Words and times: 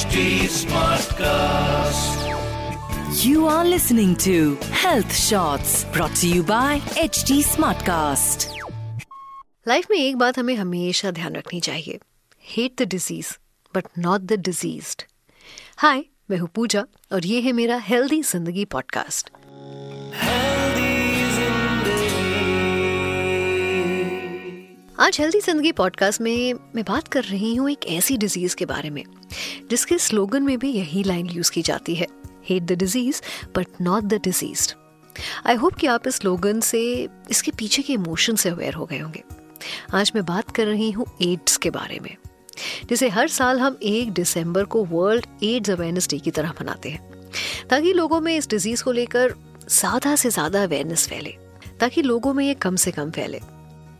HD 0.00 0.20
Smartcast. 0.48 2.20
You 3.22 3.46
are 3.46 3.64
listening 3.64 4.14
to 4.16 4.54
Health 4.82 5.14
Shots 5.14 5.84
brought 5.92 6.14
to 6.20 6.28
you 6.28 6.42
by 6.42 6.78
HD 7.02 7.36
Smartcast. 7.48 8.46
Life 9.68 9.86
में 9.90 9.96
एक 9.98 10.16
बात 10.16 10.38
हमें 10.38 10.54
हमेशा 10.56 11.10
ध्यान 11.10 11.36
रखनी 11.36 11.60
चाहिए 11.60 11.98
hate 12.44 12.82
the 12.82 12.88
disease 12.88 13.36
but 13.74 13.88
not 13.98 14.20
the 14.20 14.40
diseased 14.44 15.02
hi 15.76 16.04
मैं 16.30 16.38
हूँ 16.38 16.48
पूजा 16.54 16.86
और 17.12 17.26
ये 17.26 17.40
है 17.40 17.52
मेरा 17.60 17.76
हेल्दी 17.88 18.22
जिंदगी 18.22 18.64
पॉडकास्ट 18.76 19.30
आज 25.01 25.17
हेल्दी 25.19 25.39
ज़िंदगी 25.41 25.71
पॉडकास्ट 25.71 26.21
में 26.21 26.53
मैं 26.75 26.83
बात 26.87 27.07
कर 27.07 27.23
रही 27.23 27.53
हूँ 27.55 27.69
एक 27.69 27.85
ऐसी 27.89 28.17
डिज़ीज़ 28.17 28.55
के 28.55 28.65
बारे 28.65 28.89
में, 28.89 29.03
जिसके 29.69 29.97
स्लोगन 29.97 30.43
में 30.43 30.57
भी 30.59 30.71
यही 30.71 31.03
लाइन 31.03 31.29
यूज़ 31.29 31.51
की 31.51 31.61
जाती 31.61 31.95
है 31.95 32.07
hate 32.49 32.63
the 32.63 32.71
disease 32.71 33.21
but 33.55 33.67
not 33.81 34.03
the 34.03 34.19
disease 34.23 34.67
I 35.47 35.55
hope 35.55 35.75
कि 35.75 35.87
आप 35.87 36.07
इस 36.07 36.15
स्लोगन 36.15 36.59
से, 36.59 37.07
इसके 37.31 37.51
पीछे 37.51 37.81
के 37.81 37.93
इमोशन 37.93 38.35
से 38.35 38.49
अवेयर 38.49 38.73
हो 38.73 38.85
गए 38.85 38.99
होंगे। 38.99 39.23
आज 39.93 40.11
मैं 40.15 40.25
बात 40.25 40.51
कर 40.55 40.67
रही 40.67 40.89
हूँ 40.91 41.05
एड्स 41.21 41.57
के 41.57 41.69
बारे 41.69 41.99
में, 41.99 42.15
जिसे 42.89 43.09
हर 43.09 43.27
साल 43.29 43.59
हम 43.59 43.77
एक 43.83 44.11
दिसंबर 44.11 44.65
को 44.65 44.83
वर्ल्ड 44.85 45.25
एड्स 45.43 45.69
अवेयरनेस 45.69 46.09
डे 46.09 46.19
की 46.19 46.31
तरह 46.31 46.53
मनाते 46.61 46.89
हैं, 46.89 47.01
ताकि 47.69 47.93
लोगों 47.93 48.19
में 48.21 48.35
इस 48.35 48.49
डिज़ीज़ 48.49 48.83
को 48.83 48.91
लेकर 48.91 49.33
ज़्यादा 49.69 50.15
से 50.15 50.29
ज़्यादा 50.29 50.63
अवेयरनेस 50.63 51.07
फैले, 51.07 51.35
ताकि 51.79 52.01
लोगों 52.01 52.33
में 52.33 52.45
ये 52.45 52.53
कम 52.53 52.75
से 52.75 52.91
कम 52.91 53.11
फैले। 53.11 53.41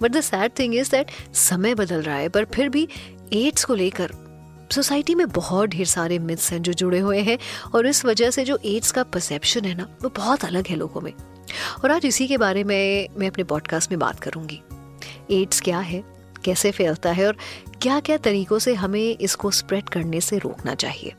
But 0.01 0.11
the 0.11 0.21
sad 0.21 0.51
thing 0.59 0.75
is 0.75 0.91
that 0.91 1.11
समय 1.35 1.75
बदल 1.75 2.01
रहा 2.01 2.15
है, 2.15 2.29
पर 2.29 2.45
फिर 2.45 2.69
भी 2.69 2.87
एड्स 3.33 3.65
को 3.65 3.75
लेकर 3.75 4.11
सोसाइटी 4.71 5.15
में 5.15 5.27
बहुत 5.29 5.69
ढेर 5.69 5.85
सारे 5.85 6.19
मिथ्स 6.19 6.51
हैं 6.51 6.61
जो 6.61 6.73
जुड़े 6.73 6.99
हुए 6.99 7.19
हैं 7.19 7.37
और 7.75 7.87
इस 7.87 8.03
वजह 8.05 8.29
से 8.31 8.43
जो 8.43 8.57
एड्स 8.65 8.91
का 8.91 9.03
परसेप्शन 9.03 9.65
है 9.65 9.73
ना, 9.75 9.87
वो 10.03 10.09
बहुत 10.09 10.45
अलग 10.45 10.67
है 10.67 10.75
लोगों 10.75 11.01
में। 11.01 11.13
और 11.83 11.91
आज 11.91 12.05
इसी 12.05 12.27
के 12.27 12.37
बारे 12.37 12.63
में 12.63 13.07
मैं 13.17 13.27
अपने 13.27 13.43
पॉडकास्ट 13.43 13.91
में 13.91 13.99
बात 13.99 14.19
करूँगी। 14.19 14.61
एड्स 15.31 15.61
क्या 15.61 15.79
है, 15.79 16.03
कैसे 16.45 16.71
फैलता 16.71 17.11
है 17.11 17.27
और 17.27 17.37
क्या 17.81 17.99
क्या 17.99 18.17
तरीकों 18.17 18.59
से 18.59 18.73
हमें 18.73 19.17
इसको 19.17 19.51
स्प्रेड 19.51 19.89
करने 19.89 20.21
से 20.21 20.37
रोकना 20.37 20.75
चाहिए। 20.75 21.13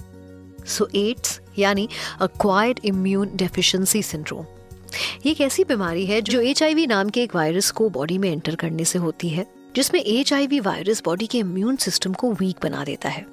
सो 0.66 0.88
एड्स 0.96 1.40
यानी 1.58 1.88
अक्वायर्ड 2.20 2.80
इम्यून 2.84 3.30
डेफिशिएंसी 3.34 4.02
सिंड्रोम 4.02 4.44
ये 5.26 5.30
एक 5.30 5.40
ऐसी 5.40 5.64
बीमारी 5.64 6.06
है 6.06 6.20
जो 6.22 6.40
एचआईवी 6.40 6.86
नाम 6.86 7.08
के 7.08 7.22
एक 7.22 7.34
वायरस 7.34 7.70
को 7.70 7.88
बॉडी 7.90 8.18
में 8.18 8.30
एंटर 8.30 8.54
करने 8.54 8.84
से 8.84 8.98
होती 8.98 9.28
है, 9.28 9.46
जिसमें 9.76 10.00
एच 10.00 10.32
वायरस 10.32 11.02
बॉडी 11.04 11.26
के 11.26 11.38
इम्यून 11.38 11.76
सिस्टम 11.76 12.12
को 12.12 12.32
वीक 12.32 12.56
बना 12.62 12.84
देता 12.84 13.08
है। 13.08 13.26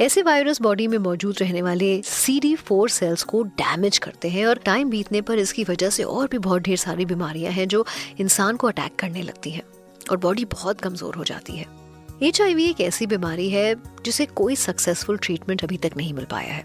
ऐसे 0.00 0.22
वायरस 0.22 0.60
बॉडी 0.62 0.86
में 0.86 0.96
मौजूद 0.98 1.36
रहने 1.40 1.62
वाले 1.62 2.00
सी 2.04 2.38
डी 2.40 2.54
फोर 2.56 2.88
सेल्स 2.90 3.22
को 3.22 3.42
डैमेज 3.42 3.98
करते 3.98 4.28
हैं 4.28 4.46
और 4.46 4.58
टाइम 4.64 4.90
बीतने 4.90 5.20
पर 5.20 5.38
इसकी 5.38 5.64
वजह 5.64 5.90
से 5.90 6.02
और 6.02 6.28
भी 6.28 6.38
बहुत 6.38 6.62
ढेर 6.62 6.76
सारी 6.76 7.04
बीमारियाँ 7.04 7.52
हैं 7.52 7.68
जो 7.68 7.84
इंसान 8.20 8.56
को 8.56 8.66
अटैक 8.66 8.96
करने 8.98 9.22
लगती 9.22 9.50
हैं 9.50 9.62
और 10.10 10.16
बॉडी 10.16 10.44
बहुत 10.44 10.80
कमज़ोर 10.80 11.14
हो 11.14 11.24
जाती 11.24 11.56
है। 11.56 11.66
एचआईवी 12.22 12.64
एक 12.64 12.80
ऐसी 12.80 13.06
बीमारी 13.06 13.48
है 13.50 13.74
जिसे 14.04 14.26
कोई 14.26 14.56
सक्सेसफुल 14.56 15.18
ट्रीटमेंट 15.18 15.64
अभी 15.64 15.76
तक 15.76 15.96
नहीं 15.96 16.12
मिल 16.14 16.24
पाया 16.24 16.52
है। 16.52 16.64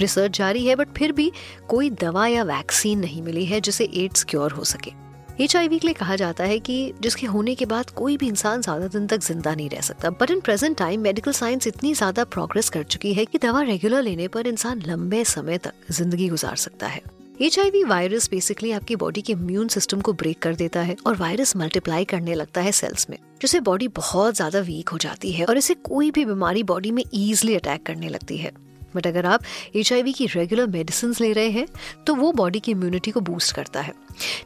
रिसर्च 0.00 0.38
जारी 0.38 0.66
है 0.66 0.76
बट 0.76 0.96
फिर 0.96 1.12
भी 1.12 1.30
कोई 1.68 1.90
दवा 2.00 2.26
या 2.26 2.42
वैक्सीन 2.44 2.98
नहीं 2.98 3.22
मिली 3.22 3.44
है 3.46 3.60
जिसे 3.60 3.88
एड्स 3.94 4.24
क्योर 4.24 4.52
हो 4.52 4.64
सके। 4.64 4.92
एचआईवी 5.40 5.78
के 5.78 5.86
लिए 5.86 5.94
कहा 5.94 6.16
जाता 6.16 6.44
है 6.44 6.58
कि 6.58 6.92
जिसके 7.02 7.26
होने 7.26 7.54
के 7.54 7.66
बाद 7.66 7.90
कोई 7.92 8.16
भी 8.16 8.26
इंसान 8.28 8.60
ज़्यादा 8.62 8.86
दिन 8.88 9.06
तक 9.06 9.20
ज़िंदा 9.20 9.54
नहीं 9.54 9.68
रह 9.70 9.80
सकता। 9.80 10.10
But 10.10 10.30
in 10.30 10.40
present 10.40 10.76
time 10.78 11.00
medical 11.00 11.32
science 11.32 11.66
इतनी 11.66 11.92
ज़्यादा 11.94 12.24
प्रोग्रेस 12.26 12.68
कर 12.68 12.82
चुकी 12.84 13.12
है 13.14 13.24
कि 13.24 13.38
दवा 13.38 13.62
रेगुलर 13.62 14.02
लेने 14.02 14.28
पर 14.28 14.46
इंसान 14.46 14.82
लंबे 14.86 15.24
समय 15.26 15.58
तक 15.58 15.90
ज़िंदगी 15.90 16.28
गुजार 16.28 16.56
सकता 16.58 16.86
है। 16.86 17.02
एचआईवी 17.40 17.82
वायरस 17.84 18.28
बेसिकली 18.30 18.70
आपकी 18.72 18.96
बॉडी 18.96 19.22
के 19.22 19.32
इम्यून 19.32 19.68
सिस्टम 19.68 20.00
को 20.00 20.12
ब्रेक 20.12 20.38
कर 20.38 20.54
देता 20.54 20.80
है 20.80 20.96
और 21.06 21.16
वायरस 21.16 21.56
मल्टीप्लाई 21.56 22.04
करने 22.04 22.34
लगता 22.34 22.60
है 22.60 22.72
सेल्स 22.72 23.10
में, 23.10 23.18
जिससे 23.40 23.60
बॉडी 23.60 23.88
बहुत 23.90 24.34
ज़्यादा 24.34 24.60
वीक 24.60 24.88
हो 24.88 24.98
जाती 24.98 25.32
है 25.32 25.44
और 25.44 25.58
इसे 25.58 25.74
कोई 25.84 26.10
भी 26.10 26.24
बीमारी 26.24 26.62
बॉडी 26.62 26.90
में 26.90 27.02
इजिली 27.04 27.54
अटैक 27.54 27.86
करने 27.86 28.08
लगती 28.08 28.36
है। 28.36 28.52
बट 28.96 29.06
अगर 29.06 29.26
आप 29.26 29.44
एचआईवी 29.76 30.12
की 30.12 30.26
रेगुलर 30.26 30.66
मेडिसिन 30.66 31.14
ले 31.20 31.32
रहे 31.32 31.50
हैं 31.50 31.66
तो 32.06 32.14
वो 32.14 32.32
बॉडी 32.32 32.60
की 32.60 32.72
इम्यूनिटी 32.72 33.10
को 33.10 33.20
बूस्ट 33.20 33.54
करता 33.56 33.80
है, 33.80 33.92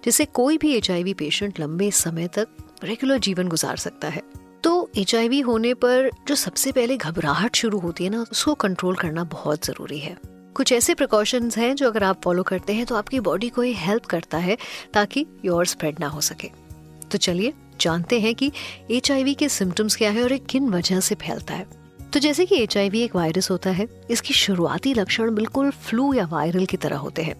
जिससे 0.04 0.24
कोई 0.24 0.58
भी 0.58 0.74
एचआईवी 0.76 1.14
पेशेंट 1.14 1.60
लंबे 1.60 1.90
समय 1.90 2.28
तक 2.28 2.48
रेगुलर 2.84 3.18
जीवन 3.18 3.48
गुजार 3.48 3.76
सकता 3.76 4.08
है। 4.08 4.22
तो 4.64 4.90
एच 4.96 5.14
होने 5.46 5.72
पर 5.74 6.10
जो 6.28 6.34
सबसे 6.34 6.72
पहले 6.72 6.96
घबराहट 6.96 7.56
शुरू 7.56 7.78
होती 7.78 8.04
है 8.04 8.10
ना, 8.10 8.24
उसको 8.32 8.54
कंट्रोल 8.54 8.96
करना 8.96 9.24
बहुत 9.26 9.66
ज़रूरी 9.66 9.98
है। 9.98 10.16
कुछ 10.54 10.72
ऐसे 10.72 10.94
प्रिकॉशंस 10.94 11.56
हैं 11.58 11.74
जो 11.76 11.86
अगर 11.86 12.04
आप 12.04 12.20
फॉलो 12.24 12.42
करते 12.42 12.72
हैं 12.72 12.86
तो 12.86 12.94
आपकी 12.94 13.20
बॉडी 13.20 13.48
को 13.48 13.62
ये 13.64 13.72
हेल्प 13.74 14.06
करता 14.06 14.38
है 14.38 14.56
ताकि 14.94 15.24
योर 15.44 15.66
स्प्रेड 15.66 16.00
ना 16.00 16.08
हो 16.08 16.20
सके। 16.20 16.50
तो 17.10 17.18
चलिए, 17.18 17.52
जानते 17.80 18.20
हैं 18.20 18.34
कि 18.34 18.50
एच 18.90 19.08
के 19.38 19.48
सिम्टम्स 19.48 19.96
क्या 19.96 20.10
है 20.10 20.22
और 20.22 20.32
ये 20.32 20.38
किन 20.40 20.68
वजह 20.68 21.00
से 21.00 21.14
फैलता 21.14 21.54
है। 21.54 21.66
तो 22.12 22.20
जैसे 22.20 22.44
कि 22.46 22.56
एचआईवी 22.56 23.00
एक 23.00 23.16
वायरस 23.16 23.50
होता 23.50 23.70
है, 23.70 23.86
इसकी 24.10 24.34
शुरुआती 24.34 24.92
लक्षण 24.94 25.34
बिल्कुल 25.34 25.70
फ्लू 25.70 26.12
या 26.14 26.26
वायरल 26.26 26.66
की 26.66 26.76
तरह 26.76 26.96
होते 26.96 27.22
हैं। 27.22 27.34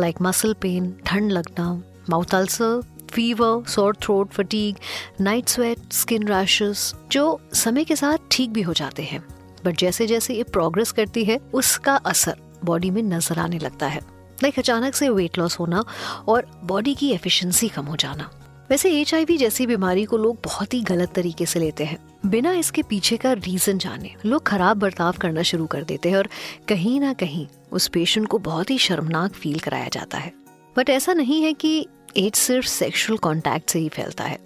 लाइक 0.00 0.22
मसल 0.22 0.54
पेन 0.54 0.92
ठंड 1.06 1.32
लगना 1.32 1.72
mouth 2.10 2.34
ulcer 2.34 2.80
fever 3.10 3.62
sore 3.68 3.96
throat 4.02 4.30
fatigue 4.30 4.76
night 5.20 5.48
sweat 5.48 5.92
skin 5.92 6.28
rashes 6.28 6.92
जो 7.12 7.40
समय 7.54 7.84
के 7.84 7.96
साथ 7.96 8.18
ठीक 8.30 8.50
भी 8.50 8.62
हो 8.62 8.72
जाते 8.72 9.02
हैं। 9.02 9.22
बट 9.64 9.76
जैसे 9.76 10.06
जैसे 10.06 10.34
ये 10.34 10.42
प्रोग्रेस 10.42 10.92
करती 10.92 11.24
है, 11.24 11.38
उसका 11.54 11.94
असर 11.96 12.36
बॉडी 12.64 12.90
में 12.90 13.02
नज़र 13.02 13.38
आने 13.38 13.58
लगता 13.58 13.86
है। 13.86 14.00
लाइक 14.42 14.58
अचानक 14.58 14.94
से 14.94 15.08
वेट 15.08 15.38
लॉस 15.38 15.58
होना 15.58 15.84
और 16.28 16.46
बॉडी 16.64 16.94
की 16.94 17.10
एफिशिएंसी 17.10 17.68
कम 17.68 17.84
हो 17.84 17.96
जाना। 17.96 18.30
वैसे 18.70 18.90
एचआईवी 19.00 19.36
जैसी 19.36 19.66
बीमारी 19.66 20.04
को 20.04 20.16
लोग 20.16 20.38
बहुत 20.44 20.74
ही 20.74 20.80
गलत 20.82 21.12
तरीके 21.14 21.46
से 21.46 21.60
लेते 21.60 21.84
हैं। 21.84 21.98
बिना 22.26 22.52
इसके 22.52 22.82
पीछे 22.82 23.16
का 23.16 23.32
रीजन 23.32 23.78
जाने, 23.78 24.14
लोग 24.26 24.42
खराब 24.46 24.76
बर्ताव 24.76 25.12
करना 25.12 25.42
शुरू 25.42 25.66
कर 25.66 25.84
देते 25.84 26.08
हैं 26.08 26.16
और 26.16 26.28
कहीं 26.68 27.00
ना 27.00 27.12
कहीं 27.12 27.46
उस 27.72 27.88
पेशेंट 27.88 28.26
को 28.28 28.38
बहुत 28.38 28.70
ही 28.70 28.78
शर्मनाक 28.78 29.32
फील 29.32 29.58
कराया 29.58 29.88
जाता 29.92 30.18
है। 30.18 30.32
बट 30.76 30.90
ऐसा 30.90 31.12
नहीं 31.12 31.42
है 31.42 31.52
कि 31.52 31.86
एड्स 32.16 32.38
सिर्फ़ 32.38 32.66
सेक्सुअल 32.66 33.18
कांटेक्ट 33.18 33.70
से 33.70 33.78
ही 33.78 33.88
फैलता 33.88 34.24
है। 34.24 34.38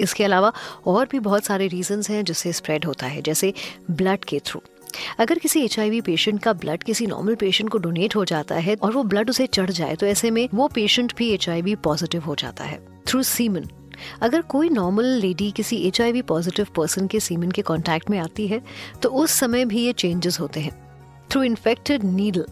इसके 0.00 0.24
अलावा 0.24 0.52
और 0.86 1.08
भी 1.10 1.18
बहुत 1.18 1.44
सारे 1.44 1.66
रीजंस 1.68 2.10
हैं 2.10 2.24
जिससे 2.24 2.52
स्प्रेड 2.52 2.84
होता 2.84 3.06
है, 3.06 3.22
जैसे 3.22 3.52
ब्लड 3.90 4.24
के 4.24 4.40
थ्रू 4.46 4.62
अगर 5.18 5.38
किसी 5.38 5.60
एचआईवी 5.60 6.00
पेशेंट 6.00 6.42
का 6.42 6.52
ब्लड 6.52 6.82
किसी 6.82 7.06
नॉर्मल 7.06 7.34
पेशेंट 7.34 7.70
को 7.70 7.78
डोनेट 7.78 8.16
हो 8.16 8.24
जाता 8.24 8.54
है 8.54 8.76
और 8.82 8.92
वो 8.92 9.02
ब्लड 9.02 9.30
उसे 9.30 9.46
चढ़ 9.46 9.70
जाए 9.70 9.96
तो 9.96 10.06
ऐसे 10.06 10.30
में 10.30 10.48
वो 10.54 10.68
पेशेंट 10.68 11.12
भी 11.16 11.30
एचआईवी 11.30 11.74
पॉजिटिव 11.74 12.22
हो 12.22 12.34
जाता 12.34 12.64
है 12.64 12.80
थ्रू 13.06 13.22
सीमन 13.22 13.64
अगर 14.20 14.40
कोई 14.40 14.68
नॉर्मल 14.68 15.04
लेडी 15.04 15.50
किसी 15.50 15.76
एच 15.76 16.00
पॉजिटिव 16.28 16.66
पर्सन 16.76 17.06
के 17.06 17.20
सीमन 17.20 17.50
के 17.50 17.62
कांटेक्ट 17.62 18.10
में 18.10 18.18
आती 18.18 18.46
है 18.48 18.60
तो 19.02 19.08
उस 19.08 19.30
समय 19.30 19.64
भी 19.64 19.84
ये 19.84 19.92
चेंजेस 19.92 20.40
होते 20.40 20.60
हैं 20.60 20.72
through 21.30 21.42
infected 21.42 22.04
needle 22.04 22.44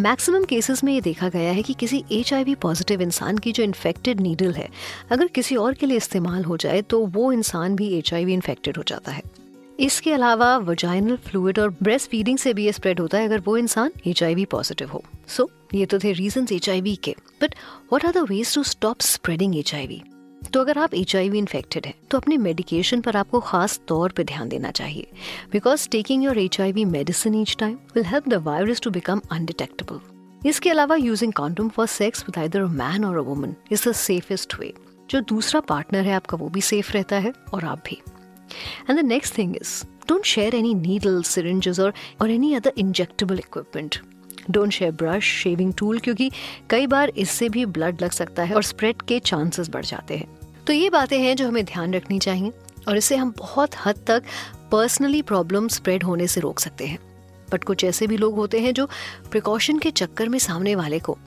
maximum 0.00 0.44
cases 0.44 0.84
में 0.84 0.92
ये 0.92 1.00
देखा 1.00 1.28
गया 1.28 1.52
है 1.52 1.62
कि 1.62 1.74
किसी 1.74 2.04
एचआईवी 2.12 2.54
पॉजिटिव 2.54 3.02
इंसान 3.02 3.38
की 3.38 3.52
जो 3.52 3.62
इन्फेक्टेड 3.62 4.20
नीडल 4.20 4.52
है, 4.52 4.68
अगर 5.10 5.26
किसी 5.26 5.56
और 5.56 5.74
के 5.74 5.86
लिए 5.86 5.96
इस्तेमाल 5.96 6.44
हो 6.44 6.56
जाए 6.56 6.82
तो 6.82 7.06
वो 7.06 7.32
इंसान 7.32 7.76
भी 7.76 7.98
एच 7.98 8.12
इन्फेक्टेड 8.12 8.76
हो 8.76 8.82
जाता 8.86 9.12
है। 9.12 9.22
इसके 9.80 10.12
अलावा 10.12 10.56
वजाइनल 10.58 11.16
फ्लूड 11.26 11.58
और 11.58 11.70
ब्रेस्ट 11.82 12.10
फीडिंग 12.10 12.38
से 12.38 12.52
भी 12.54 12.64
ये 12.64 12.72
स्प्रेड 12.72 13.00
होता 13.00 13.18
है 13.18 13.26
अगर 13.26 13.40
वो 13.40 13.56
इंसान 13.56 13.92
एच 14.06 14.22
पॉजिटिव 14.50 14.88
हो। 14.88 15.02
सो 15.28 15.42
so, 15.42 15.74
ये 15.74 15.86
तो 15.86 15.98
थे 15.98 16.12
रीजन 16.12 16.46
एच 16.52 16.66
के। 17.04 17.14
But 17.42 17.54
what 17.92 18.04
are 18.04 18.12
the 18.12 18.26
ways 18.30 18.54
to 18.54 18.62
stop 18.62 19.00
spreading 19.00 19.56
H 19.58 19.74
तो 20.52 20.60
अगर 20.60 20.78
आप 20.78 20.94
एच 20.94 21.14
इन्फेक्टेड 21.14 21.86
हैं 21.86 21.94
तो 22.10 22.18
अपने 22.18 22.36
मेडिकेशन 22.38 23.00
पर 23.00 23.16
आपको 23.16 23.40
खास 23.40 23.80
तौर 23.88 24.12
पर 24.12 24.24
ध्यान 24.24 24.48
देना 24.48 24.70
चाहिए। 24.70 25.06
Because 25.52 25.88
taking 25.88 26.24
your 26.24 26.38
H 26.38 26.60
medicine 26.60 27.34
each 27.34 27.56
time 27.58 27.78
will 27.94 28.04
help 28.04 28.28
the 28.28 28.42
virus 28.44 28.80
to 28.80 28.90
become 28.90 29.20
undetectable 29.30 30.48
इसके 30.48 30.70
अलावा 30.70 30.96
using 30.96 31.32
condom 31.32 31.68
for 31.68 31.86
sex 31.88 32.24
with 32.24 32.38
either 32.38 32.64
man 32.76 33.04
और 33.04 33.18
a 33.18 33.22
woman 33.22 33.54
is 33.72 33.88
the 33.88 33.92
safest 33.96 34.58
way 34.60 34.72
जो 35.10 35.20
दूसरा 35.28 35.60
पार्टनर 35.68 36.04
है 36.04 36.12
आपका 36.12 36.36
वो 36.36 36.48
भी 36.48 36.60
सेफ़ 36.60 36.92
रहता 36.92 37.16
है 37.18 37.32
और 37.54 37.64
आप 37.64 37.82
भी। 37.86 38.00
And 38.90 38.98
the 39.00 39.04
next 39.04 39.36
thing 39.38 39.56
is 39.56 39.84
don't 40.08 40.24
share 40.24 40.54
any 40.54 40.74
needle 40.74 41.22
syringes 41.22 41.80
और 41.80 41.92
और 42.20 42.30
any 42.30 42.54
other 42.54 42.72
injectable 42.78 43.38
equipment 43.38 43.96
don't 44.50 44.72
share 44.72 44.92
brush 44.92 45.24
shaving 45.42 45.72
tool 45.78 45.98
क्योंकि 45.98 46.30
कई 46.70 46.86
बार 46.86 47.12
इससे 47.16 47.48
भी 47.48 47.64
ब्लड 47.66 48.02
लग 48.02 48.10
सकता 48.10 48.42
है 48.42 48.54
और 48.54 48.62
स्प्रेड 48.62 49.02
के 49.02 49.18
चांसेस 49.20 49.68
बढ़ 49.68 49.84
जाते 49.84 50.16
हैं। 50.16 50.38
तो 50.66 50.72
ये 50.72 50.90
बातें 50.90 51.18
हैं 51.18 51.36
जो 51.36 51.48
हमें 51.48 51.64
ध्यान 51.64 51.94
रखनी 51.94 52.18
चाहिए, 52.18 52.52
और 52.88 52.96
इससे 52.96 53.16
हम 53.16 53.32
बहुत 53.38 53.74
हद 53.86 53.98
तक 54.06 54.22
पर्सनली 54.72 55.22
प्रॉब्लम 55.22 55.68
स्प्रेड 55.68 56.04
होने 56.04 56.26
से 56.26 56.40
रोक 56.40 56.60
सकते 56.60 56.86
हैं। 56.86 56.98
बट 57.52 57.64
कुछ 57.64 57.84
ऐसे 57.84 58.06
भी 58.06 58.16
लोग 58.16 58.34
होते 58.34 58.60
हैं 58.60 58.72
जो 58.74 58.86
प्रिकॉशन 59.30 59.78
के 59.78 59.90
चक्कर 59.90 60.28
में 60.28 60.38
सामने 60.38 60.74
वाले 60.74 60.98
को 60.98 61.18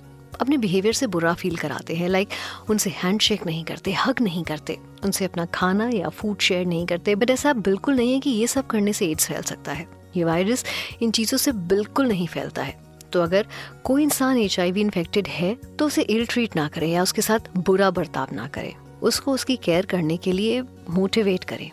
अपने 0.41 0.57
बिहेवियर 0.57 0.93
से 0.93 1.07
बुरा 1.07 1.33
फील 1.33 1.55
कराते 1.57 1.95
हैं 1.95 2.09
लाइक 2.09 2.29
उनसे 2.69 2.89
हैंड 3.03 3.21
शेक 3.21 3.45
नहीं 3.45 3.63
करते 3.63 3.93
हक 4.05 4.21
नहीं 4.21 4.43
करते। 4.43 4.77
उनसे 5.05 5.25
अपना 5.25 5.45
खाना 5.45 5.89
या 5.89 6.09
फ़ूड 6.09 6.39
शेयर 6.39 6.65
नहीं 6.65 6.85
करते 6.85 7.15
बट 7.15 7.29
ऐसा 7.29 7.53
बिल्कुल 7.53 7.95
नहीं 7.95 8.13
है 8.13 8.19
कि 8.19 8.29
ये 8.29 8.47
सब 8.47 8.67
करने 8.67 8.93
से 8.93 9.07
एड्स 9.07 9.27
फैल 9.27 9.41
सकता 9.41 9.71
है। 9.71 9.87
ये 10.17 10.23
वायरस 10.23 10.63
इन 11.01 11.11
चीज़ों 11.11 11.37
से 11.37 11.51
बिल्कुल 11.51 12.07
नहीं 12.07 12.27
फैलता 12.27 12.63
है। 12.63 12.81
तो 13.13 13.21
अगर 13.21 13.47
कोई 13.83 14.03
इंसान 14.03 14.37
एच 14.37 14.59
इन्फेक्टेड 14.59 15.27
है 15.27 15.53
तो 15.79 15.85
उसे 15.85 16.01
इल 16.01 16.25
ट्रीट 16.25 16.55
ना 16.55 16.67
करें 16.67 16.87
या 16.87 17.03
उसके 17.03 17.21
साथ 17.21 17.39
बुरा 17.57 17.89
बर्ताव 17.91 18.33
ना 18.33 18.47
करें। 18.47 18.73
उसको 19.01 19.31
उसकी 19.31 19.55
केयर 19.55 19.85
करने 19.85 20.17
के 20.17 20.31
लिए 20.31 20.61
मोटिवेट 20.89 21.43
करें। 21.43 21.69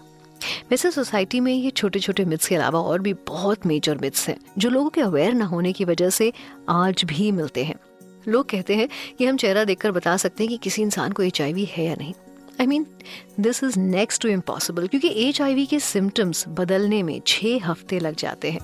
वैसे 0.70 0.90
सोसाइटी 0.90 1.40
में 1.40 1.52
ये 1.52 1.70
छोटे 1.70 1.98
छोटे 1.98 2.24
मिथ्स 2.24 2.48
के 2.48 2.54
अलावा 2.54 2.80
और 2.80 3.00
भी 3.00 3.12
बहुत 3.26 3.66
मेजर 3.66 3.98
मिथ्स 3.98 4.28
हैं, 4.28 4.36
जो 4.58 4.70
लोगों 4.70 4.90
के 4.90 5.00
अवेयर 5.00 5.34
ना 5.34 5.44
होने 5.44 5.72
की 5.72 5.84
वजह 5.84 6.10
से 6.10 6.32
आज 6.68 7.04
भी 7.04 7.30
मिलते 7.32 7.64
हैं। 7.64 7.74
लोग 8.28 8.48
कहते 8.48 8.74
हैं 8.76 8.88
कि 9.18 9.26
हम 9.26 9.36
चेहरा 9.36 9.64
देखकर 9.64 9.92
बता 9.92 10.16
सकते 10.16 10.44
हैं 10.44 10.48
कि 10.48 10.56
किसी 10.56 10.82
इंसान 10.82 11.12
को 11.12 11.22
एचआईवी 11.22 11.64
है 11.64 11.84
या 11.84 11.94
नहीं। 11.94 12.14
I 12.60 12.66
mean 12.66 12.86
this 13.40 13.62
is 13.64 13.78
next 13.78 14.22
to 14.22 14.28
impossible 14.28 14.86
क्योंकि 14.86 15.08
एचआईवी 15.18 15.64
के 15.66 15.78
सिम्टम्स 15.80 16.44
बदलने 16.48 17.02
में 17.02 17.20
छह 17.26 17.66
हफ़्ते 17.66 17.98
लग 17.98 18.16
जाते 18.16 18.50
हैं। 18.50 18.60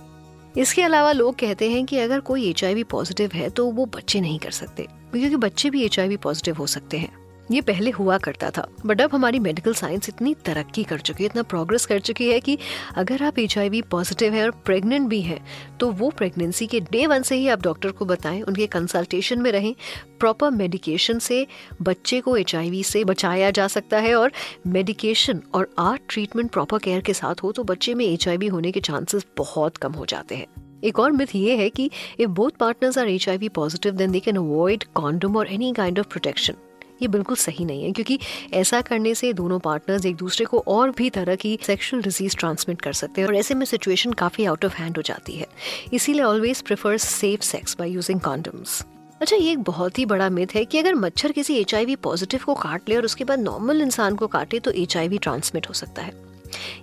इसके 0.57 0.83
अलावा 0.83 1.13
लोग 1.13 1.35
कहते 1.35 1.71
हैं 1.71 1.85
कि 1.87 1.99
अगर 1.99 2.21
कोई 2.21 2.49
एचआईवी 2.51 2.85
पॉजिटिव 2.85 3.31
है 3.35 3.49
तो 3.51 3.67
वो 3.67 3.87
बच्चे 3.87 4.21
नहीं 4.21 4.39
कर 4.39 4.51
सकते, 4.51 4.87
क्योंकि 5.13 5.37
बच्चे 5.37 5.71
भी 5.71 5.85
एचआईवी 5.85 6.17
पॉजिटिव 6.17 6.57
हो 6.57 6.67
सकते 6.67 6.99
हैं। 6.99 7.26
ये 7.51 7.61
पहले 7.61 7.91
हुआ 7.91 8.17
करता 8.19 8.51
था। 8.51 8.67
बट 8.87 9.01
अब 9.01 9.15
हमारी 9.15 9.39
मेडिकल 9.39 9.75
साइंस 9.75 10.09
इतनी 10.09 10.35
तरक्की 10.45 10.85
कर 10.85 11.01
चुकी 11.01 11.25
है, 11.25 11.27
इतना 11.27 11.43
प्रोग्रेस 11.45 11.87
कर 11.87 11.99
चुकी 12.01 12.31
है 12.31 12.41
कि 12.41 12.59
अगर 12.97 13.23
आप 13.23 13.39
एचआईवी 13.39 13.83
पॉजिटिव 13.91 14.35
है 14.35 14.45
और 14.45 14.51
प्रेग्नेंट 14.67 15.09
भी 15.09 15.21
है 15.23 15.39
तो 15.81 15.91
वो 15.91 16.11
प्रेगनेंसी 16.11 16.67
के 16.67 16.81
डे 16.83 17.07
वन 17.07 17.23
से 17.23 17.37
ही 17.37 17.49
आप 17.49 17.63
डॉक्टर 17.63 17.91
को 17.91 18.05
बताएँ, 18.05 18.43
उनके 18.43 18.67
कंसल्टेशन 18.67 19.43
में 19.43 19.51
रहें। 19.53 19.75
प्रॉपर 20.21 20.51
मेडिकेशन 20.51 21.19
से 21.19 21.47
बच्चे 21.83 22.21
को 22.21 22.37
एचआईवी 22.37 22.83
से 22.83 23.05
बचाया 23.05 23.51
जा 23.51 23.67
सकता 23.69 23.99
है 23.99 24.15
और 24.15 24.33
मेडिकेशन 24.67 25.43
और 25.55 25.71
आर्ट 25.79 26.03
ट्रीटमेंट 26.09 26.51
प्रॉपर 26.51 26.79
केयर 26.79 27.01
के 27.01 27.15
साथ 27.15 27.43
हो 27.43 27.53
तो 27.53 27.65
बच्चे 27.65 27.95
में 27.95 28.05
एचआईवी 28.05 28.47
होने 28.47 28.73
के 28.73 28.81
चांसेस 28.81 29.27
बहुत 29.39 29.77
कम 29.77 29.93
हो 29.93 30.07
जाते 30.07 30.37
हैं। 30.37 30.47
एक 30.85 30.99
और 30.99 31.13
मिथ 31.13 31.35
ये 31.35 31.57
है 31.57 31.69
कि 31.71 31.91
if 32.21 32.31
both 32.31 32.51
partners 32.61 32.99
are 32.99 33.09
H 33.09 33.29
positive 33.55 33.95
then 33.95 34.11
they 34.11 34.21
can 34.21 34.37
avoid 34.37 34.85
condom 34.95 35.37
और 35.37 35.53
एनी 35.53 35.73
काइंड 35.73 35.99
ऑफ़ 35.99 36.07
प्रोटेक्शन 36.07 36.55
ये 37.03 37.09
बिल्कुल 37.09 37.37
सही 37.37 37.65
नहीं 37.65 37.85
है, 37.85 37.93
क्योंकि 37.93 38.19
ऐसा 38.55 38.81
करने 38.81 39.15
से 39.15 39.33
दोनों 39.35 39.59
पार्टनर्स 39.61 40.07
एक 40.07 40.17
दूसरे 40.17 40.47
को 40.47 40.63
और 40.69 40.91
भी 40.91 41.11
तरह 41.11 41.37
की 41.37 41.59
सेक्सुअल 41.63 42.03
डिज़ीज़ 42.03 42.37
ट्रांसमिट 42.37 42.83
कर 42.83 42.93
सकते 42.95 43.21
हैं 43.21 43.29
और 43.29 43.37
ऐसे 43.37 43.55
में 43.55 43.65
सिचुएशन 43.67 44.13
काफ़ी 44.15 44.45
आउट 44.45 44.65
ऑफ़ 44.65 44.77
हैंड 44.77 44.97
हो 44.97 45.03
जाती 45.03 45.37
है। 45.37 45.47
इसीलिए 45.93 46.23
always 46.23 46.61
prefer 46.63 46.97
safe 46.99 47.43
sex 47.43 47.77
by 47.79 47.91
using 47.91 48.21
condoms 48.21 48.85
अच्छा 49.21 49.37
ये 49.37 49.53
एक 49.53 49.63
बहुत 49.63 49.99
ही 49.99 50.05
बड़ा 50.07 50.29
मिथ 50.31 50.55
है 50.55 50.65
कि 50.65 50.79
अगर 50.79 50.95
मच्छर 50.95 51.33
किसी 51.33 51.55
एचआईवी 51.57 51.95
पॉजिटिव 51.99 52.41
को 52.47 52.55
काट 52.55 52.89
ले 52.89 52.97
और 52.97 53.05
उसके 53.05 53.25
बाद 53.25 53.41
नॉर्मल 53.41 53.81
इंसान 53.83 54.17
को 54.17 54.27
काटे 54.27 54.59
तो 54.59 54.71
एचआईवी 54.73 55.19
ट्रांसमिट 55.19 55.69
हो 55.69 55.75
सकता 55.75 56.03
है। 56.03 56.13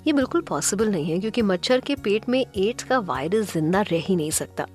ये 0.08 0.14
बिल्कुल 0.14 0.42
पॉसिबल 0.42 0.88
नहीं 0.88 1.12
है, 1.12 1.20
क्योंकि 1.20 1.42
मच्छर 1.42 1.80
के 1.80 1.96
पेट 1.96 2.28
में 2.30 2.40
एड्स 2.40 2.84
का 2.84 3.00
वायरस 3.02 3.54
ज़िंदा 3.54 3.82
रह 3.82 4.02
ही 4.02 4.16
नहीं 4.16 4.32
सकता। 4.32 4.66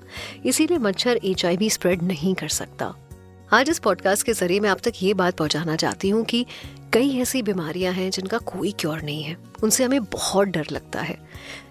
इसीलिए 0.47 0.79
मच्छर 0.79 1.21
एचआईवी 1.25 1.71
स्प्रेड 1.71 2.03
नहीं 2.03 2.35
कर 2.35 2.49
सकता। 2.51 2.95
आज 3.53 3.69
इस 3.71 3.79
पॉडकास्ट 3.79 4.27
के 4.27 4.33
ज़रिए 4.33 4.61
मैं 4.61 4.71
आप 4.71 4.79
तक 4.79 4.93
ये 5.03 5.15
बात 5.15 5.37
पहुंचाना 5.37 5.77
चाहती 5.77 6.09
हूँ 6.09 6.25
कि 6.25 6.45
कई 6.93 7.19
ऐसी 7.19 7.43
बीमारियाँ 7.43 7.93
हैं 7.93 8.11
जिनका 8.11 8.39
कोई 8.39 8.73
क्योर 8.73 9.03
नहीं 9.03 9.23
है। 9.23 9.37
उनसे 9.63 9.85
हमें 9.85 10.05
बहुत 10.05 10.49
डर 10.49 10.67
लगता 10.73 11.01
है। 11.01 11.19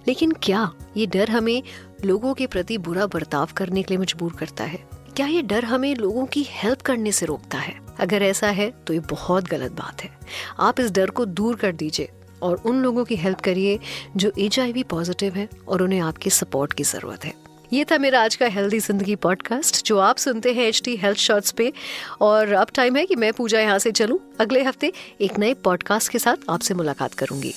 लेकिन 0.07 0.31
क्या 0.31 0.71
ये 0.97 1.06
डर 1.06 1.29
हमें 1.29 1.63
लोगों 2.06 2.33
के 2.33 2.47
प्रति 2.47 2.77
बुरा 2.77 3.06
बर्ताव 3.07 3.50
करने 3.57 3.83
के 3.83 3.94
लिए 3.94 4.01
मजबूर 4.01 4.33
करता 4.33 4.63
है? 4.63 4.79
क्या 5.15 5.27
ये 5.27 5.41
डर 5.41 5.65
हमें 5.65 5.95
लोगों 5.95 6.25
की 6.25 6.45
हेल्प 6.50 6.81
करने 6.81 7.12
से 7.12 7.25
रोकता 7.25 7.57
है? 7.57 7.80
अगर 8.00 8.23
ऐसा 8.23 8.47
है 8.47 8.69
तो 8.88 8.94
ये 8.94 9.00
बहुत 9.00 9.47
गलत 9.47 9.71
बात 9.71 10.03
है। 10.03 10.09
आप 10.59 10.80
इस 10.80 10.91
डर 10.91 11.09
को 11.09 11.25
दूर 11.25 11.56
कर 11.56 11.71
दीजिए 11.71 12.09
और 12.41 12.56
उन 12.56 12.81
लोगों 12.81 13.06
की 13.06 13.15
हेल्प 13.15 13.41
करिए 13.41 13.80
जो 14.18 14.31
एचआईवी 14.39 14.83
पॉजिटिव 14.83 15.35
है 15.35 15.50
और 15.68 15.81
उन्हें 15.81 16.00
आपकी 16.00 16.30
सपोर्ट 16.30 16.73
की 16.73 16.83
ज़रूरत 16.83 17.25
है। 17.25 17.46
ये 17.74 17.84
था 17.84 17.98
मेरा 17.98 18.22
आज 18.24 18.36
का 18.36 18.48
हेल्दी 18.48 18.80
ज़िंदगी 18.80 19.16
पॉडकास्ट 19.16 19.86
जो 19.86 19.98
आप 20.00 20.18
सुनते 20.18 20.52
हैं 20.54 20.66
एच 20.66 20.81
डी 20.86 20.96
हेल्थ 20.96 21.18
शॉर्ट्स 21.18 21.52
पे। 21.52 21.72
और 22.22 22.52
अब 22.54 22.68
टाइम 22.75 22.96
है 22.96 23.06
कि 23.06 23.16
मैं 23.16 23.31
पूजा 23.34 23.60
यहाँ 23.60 23.80
से 23.80 23.92
चलूँ। 23.92 24.19
अगले 24.40 24.62
हफ़्ते 24.64 24.92
एक 25.22 25.40
नए 25.40 25.54
पॉडकास्ट 25.64 26.12
के 26.12 26.19
साथ 26.19 26.50
आपसे 26.50 26.74
मुलाकात 26.74 27.14
करूँगी। 27.14 27.54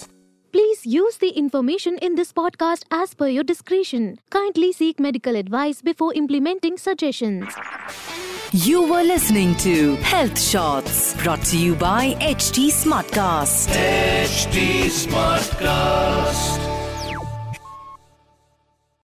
Please 0.54 0.78
use 0.86 1.16
the 1.20 1.24
information 1.36 1.98
in 2.02 2.14
this 2.14 2.30
podcast 2.30 2.84
as 2.94 3.14
per 3.14 3.28
your 3.28 3.44
description 3.44 4.08
kindly 4.32 4.72
seek 4.72 5.00
medical 5.00 5.36
advice 5.36 5.80
before 5.84 6.14
implementing 6.14 6.78
suggestion 6.78 7.46
you 8.66 8.80
were 8.86 9.02
listening 9.02 9.54
to 9.54 9.94
health 10.06 10.36
shorts 10.36 11.16
brought 11.16 11.54
you 11.54 11.74
by 11.74 12.14
H 12.22 12.50
T 12.56 12.70
Smartcast 13.14 13.68